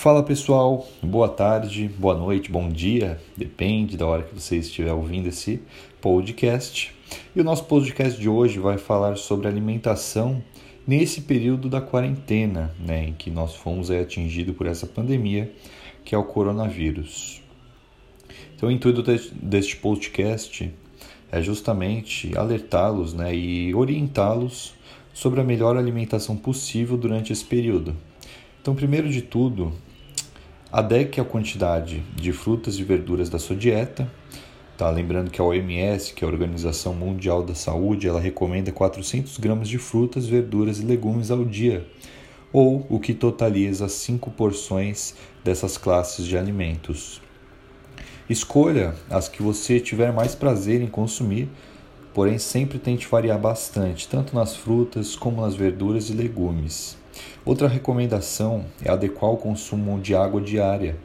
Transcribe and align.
Fala 0.00 0.22
pessoal, 0.22 0.86
boa 1.02 1.28
tarde, 1.28 1.90
boa 1.98 2.14
noite, 2.14 2.52
bom 2.52 2.68
dia, 2.68 3.20
depende 3.36 3.96
da 3.96 4.06
hora 4.06 4.22
que 4.22 4.32
você 4.32 4.58
estiver 4.58 4.92
ouvindo 4.92 5.26
esse 5.26 5.60
podcast. 6.00 6.94
E 7.34 7.40
o 7.40 7.42
nosso 7.42 7.64
podcast 7.64 8.16
de 8.16 8.28
hoje 8.28 8.60
vai 8.60 8.78
falar 8.78 9.16
sobre 9.16 9.48
alimentação 9.48 10.40
nesse 10.86 11.22
período 11.22 11.68
da 11.68 11.80
quarentena, 11.80 12.72
né, 12.78 13.08
em 13.08 13.12
que 13.12 13.28
nós 13.28 13.56
fomos 13.56 13.90
atingidos 13.90 14.54
por 14.54 14.68
essa 14.68 14.86
pandemia, 14.86 15.52
que 16.04 16.14
é 16.14 16.18
o 16.18 16.22
coronavírus. 16.22 17.42
Então, 18.54 18.68
o 18.68 18.72
intuito 18.72 19.02
deste 19.32 19.78
podcast 19.78 20.72
é 21.32 21.42
justamente 21.42 22.38
alertá-los 22.38 23.14
né, 23.14 23.34
e 23.34 23.74
orientá-los 23.74 24.74
sobre 25.12 25.40
a 25.40 25.44
melhor 25.44 25.76
alimentação 25.76 26.36
possível 26.36 26.96
durante 26.96 27.32
esse 27.32 27.44
período. 27.44 27.96
Então, 28.62 28.76
primeiro 28.76 29.08
de 29.08 29.22
tudo, 29.22 29.72
adeque 30.70 31.20
a 31.20 31.24
quantidade 31.24 32.02
de 32.14 32.32
frutas 32.32 32.78
e 32.78 32.84
verduras 32.84 33.28
da 33.28 33.38
sua 33.38 33.56
dieta. 33.56 34.10
Tá? 34.76 34.88
Lembrando 34.90 35.30
que 35.30 35.40
a 35.40 35.44
OMS, 35.44 36.14
que 36.14 36.24
é 36.24 36.28
a 36.28 36.30
Organização 36.30 36.94
Mundial 36.94 37.42
da 37.42 37.54
Saúde, 37.54 38.06
ela 38.06 38.20
recomenda 38.20 38.70
400 38.70 39.38
gramas 39.38 39.68
de 39.68 39.78
frutas, 39.78 40.26
verduras 40.26 40.78
e 40.78 40.84
legumes 40.84 41.30
ao 41.30 41.44
dia, 41.44 41.86
ou 42.52 42.86
o 42.88 43.00
que 43.00 43.12
totaliza 43.12 43.88
5 43.88 44.30
porções 44.30 45.14
dessas 45.42 45.76
classes 45.76 46.24
de 46.24 46.36
alimentos. 46.36 47.20
Escolha 48.30 48.94
as 49.10 49.26
que 49.28 49.42
você 49.42 49.80
tiver 49.80 50.12
mais 50.12 50.34
prazer 50.34 50.82
em 50.82 50.86
consumir, 50.86 51.48
porém 52.14 52.38
sempre 52.38 52.78
tente 52.78 53.06
variar 53.06 53.38
bastante, 53.38 54.08
tanto 54.08 54.34
nas 54.34 54.56
frutas 54.56 55.14
como 55.14 55.42
nas 55.42 55.54
verduras 55.54 56.10
e 56.10 56.12
legumes. 56.12 56.96
Outra 57.44 57.68
recomendação 57.68 58.64
é 58.84 58.90
adequar 58.90 59.30
o 59.30 59.36
consumo 59.36 60.00
de 60.00 60.14
água 60.14 60.40
diária, 60.40 60.96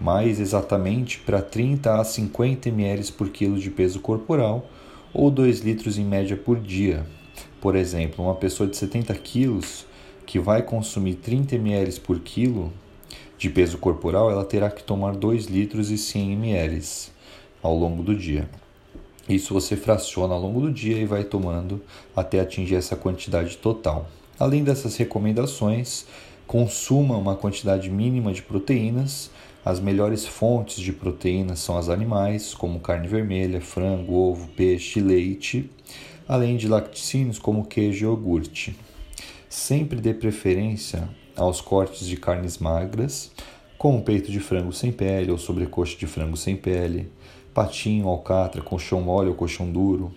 mais 0.00 0.40
exatamente 0.40 1.18
para 1.20 1.40
30 1.40 2.00
a 2.00 2.04
50 2.04 2.68
ml 2.68 3.12
por 3.12 3.30
quilo 3.30 3.58
de 3.58 3.70
peso 3.70 4.00
corporal 4.00 4.68
ou 5.12 5.30
2 5.30 5.60
litros 5.60 5.98
em 5.98 6.04
média 6.04 6.36
por 6.36 6.58
dia. 6.58 7.06
Por 7.60 7.74
exemplo, 7.74 8.24
uma 8.24 8.34
pessoa 8.34 8.68
de 8.68 8.76
70 8.76 9.14
quilos 9.14 9.86
que 10.26 10.38
vai 10.38 10.62
consumir 10.62 11.14
30 11.14 11.56
ml 11.56 12.00
por 12.00 12.20
quilo 12.20 12.72
de 13.38 13.48
peso 13.48 13.78
corporal, 13.78 14.30
ela 14.30 14.44
terá 14.44 14.70
que 14.70 14.82
tomar 14.82 15.14
2 15.14 15.46
litros 15.46 15.90
e 15.90 15.98
100 15.98 16.32
ml 16.32 16.82
ao 17.62 17.76
longo 17.76 18.02
do 18.02 18.14
dia. 18.14 18.48
Isso 19.28 19.52
você 19.52 19.76
fraciona 19.76 20.34
ao 20.34 20.40
longo 20.40 20.60
do 20.60 20.70
dia 20.70 20.96
e 20.96 21.04
vai 21.04 21.24
tomando 21.24 21.82
até 22.14 22.40
atingir 22.40 22.76
essa 22.76 22.94
quantidade 22.94 23.56
total. 23.56 24.08
Além 24.38 24.62
dessas 24.62 24.96
recomendações, 24.96 26.06
consuma 26.46 27.16
uma 27.16 27.34
quantidade 27.34 27.90
mínima 27.90 28.32
de 28.32 28.42
proteínas. 28.42 29.30
As 29.64 29.80
melhores 29.80 30.24
fontes 30.24 30.78
de 30.78 30.92
proteínas 30.92 31.58
são 31.58 31.76
as 31.76 31.88
animais, 31.88 32.54
como 32.54 32.78
carne 32.78 33.08
vermelha, 33.08 33.60
frango, 33.60 34.14
ovo, 34.14 34.46
peixe, 34.48 35.00
leite, 35.00 35.68
além 36.28 36.56
de 36.56 36.68
laticínios 36.68 37.38
como 37.38 37.64
queijo 37.64 38.04
e 38.04 38.08
iogurte. 38.08 38.76
Sempre 39.48 40.00
dê 40.00 40.14
preferência 40.14 41.08
aos 41.34 41.60
cortes 41.60 42.06
de 42.06 42.16
carnes 42.16 42.58
magras, 42.58 43.32
como 43.76 44.02
peito 44.02 44.30
de 44.30 44.38
frango 44.38 44.72
sem 44.72 44.92
pele 44.92 45.30
ou 45.30 45.38
sobrecoxa 45.38 45.96
de 45.96 46.06
frango 46.06 46.36
sem 46.36 46.56
pele, 46.56 47.10
patinho, 47.56 48.06
alcatra, 48.06 48.60
colchão 48.60 49.00
mole 49.00 49.30
ou 49.30 49.34
colchão 49.34 49.70
duro. 49.70 50.12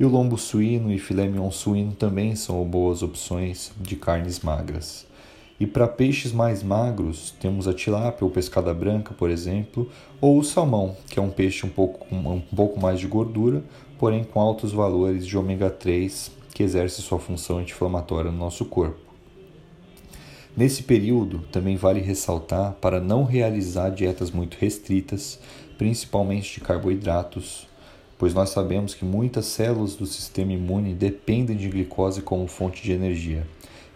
E 0.00 0.04
o 0.04 0.08
lombo 0.08 0.36
suíno 0.36 0.92
e 0.92 0.98
filé 0.98 1.28
mignon 1.28 1.52
suíno 1.52 1.92
também 1.92 2.34
são 2.34 2.64
boas 2.64 3.04
opções 3.04 3.70
de 3.80 3.94
carnes 3.94 4.40
magras. 4.40 5.06
E 5.60 5.66
para 5.66 5.86
peixes 5.86 6.32
mais 6.32 6.60
magros, 6.60 7.32
temos 7.38 7.68
a 7.68 7.72
tilápia 7.72 8.24
ou 8.24 8.32
pescada 8.32 8.74
branca, 8.74 9.14
por 9.14 9.30
exemplo, 9.30 9.88
ou 10.20 10.40
o 10.40 10.42
salmão, 10.42 10.96
que 11.08 11.20
é 11.20 11.22
um 11.22 11.30
peixe 11.30 11.64
um 11.64 11.68
pouco, 11.68 12.04
um 12.12 12.40
pouco 12.40 12.80
mais 12.80 12.98
de 12.98 13.06
gordura, 13.06 13.62
porém 13.96 14.24
com 14.24 14.40
altos 14.40 14.72
valores 14.72 15.24
de 15.24 15.38
ômega 15.38 15.70
3, 15.70 16.32
que 16.52 16.64
exerce 16.64 17.00
sua 17.00 17.20
função 17.20 17.58
anti-inflamatória 17.58 18.32
no 18.32 18.38
nosso 18.38 18.64
corpo. 18.64 19.11
Nesse 20.54 20.82
período, 20.82 21.38
também 21.50 21.76
vale 21.76 22.00
ressaltar 22.00 22.74
para 22.74 23.00
não 23.00 23.24
realizar 23.24 23.88
dietas 23.88 24.30
muito 24.30 24.58
restritas, 24.60 25.38
principalmente 25.78 26.54
de 26.54 26.60
carboidratos, 26.60 27.66
pois 28.18 28.34
nós 28.34 28.50
sabemos 28.50 28.94
que 28.94 29.02
muitas 29.02 29.46
células 29.46 29.94
do 29.94 30.04
sistema 30.04 30.52
imune 30.52 30.92
dependem 30.92 31.56
de 31.56 31.70
glicose 31.70 32.20
como 32.20 32.46
fonte 32.46 32.82
de 32.82 32.92
energia. 32.92 33.46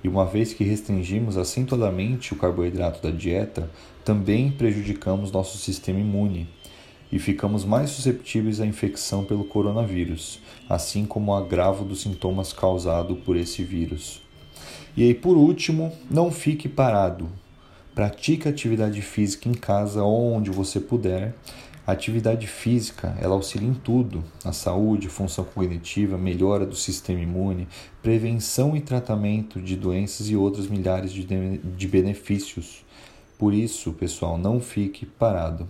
E 0.03 0.09
uma 0.09 0.25
vez 0.25 0.55
que 0.55 0.65
restringimos 0.65 1.37
acentuadamente 1.37 2.33
o 2.33 2.37
carboidrato 2.37 3.03
da 3.03 3.11
dieta, 3.11 3.71
também 4.03 4.51
prejudicamos 4.51 5.31
nosso 5.31 5.59
sistema 5.59 6.01
imune 6.01 6.49
e 7.13 7.19
ficamos 7.19 7.67
mais 7.67 7.91
susceptíveis 7.91 8.63
à 8.63 8.67
infecção 8.67 9.25
pelo 9.25 9.45
coronavírus, 9.45 10.41
assim 10.71 11.05
como 11.05 11.33
ao 11.33 11.45
agravo 11.45 11.85
dos 11.85 12.01
sintomas 12.01 12.51
causados 12.55 13.19
por 13.19 13.37
esse 13.37 13.63
vírus. 13.63 14.26
E 14.97 15.03
aí, 15.03 15.15
por 15.15 15.37
último, 15.37 15.93
não 16.11 16.33
fique 16.33 16.69
parado. 16.69 17.29
Pratique 17.95 18.49
atividade 18.49 19.03
física 19.03 19.49
em 19.49 19.55
casa 19.55 20.03
onde 20.03 20.51
você 20.51 20.81
puder. 20.81 21.35
A 21.87 21.93
atividade 21.93 22.47
física, 22.47 23.15
ela 23.21 23.35
auxilia 23.35 23.69
em 23.69 23.75
tudo: 23.75 24.25
na 24.43 24.53
saúde, 24.53 25.09
função 25.09 25.45
cognitiva, 25.45 26.17
melhora 26.17 26.65
do 26.65 26.75
sistema 26.75 27.21
imune, 27.21 27.69
prevenção 28.03 28.75
e 28.75 28.81
tratamento 28.81 29.61
de 29.61 29.77
doenças 29.77 30.31
e 30.31 30.37
outros 30.37 30.67
milhares 30.67 31.13
de, 31.13 31.25
de 31.59 31.89
benefícios. 31.89 32.83
Por 33.39 33.53
isso, 33.53 33.93
pessoal, 33.93 34.39
não 34.39 34.61
fique 34.61 35.05
parado. 35.05 35.69